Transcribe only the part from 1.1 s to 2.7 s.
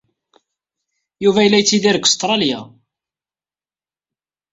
Yuba yella yettidir deg Ustṛalya.